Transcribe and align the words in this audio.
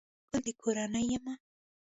گل 0.31 0.39
دکورنۍ 0.45 1.05
يمه 1.17 1.33